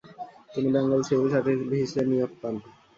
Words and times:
তিনি 0.53 0.69
Bengal 0.75 1.01
civil 1.07 1.27
সার্ভিসে 1.33 2.01
নিয়োগ 2.09 2.31
পান। 2.41 2.55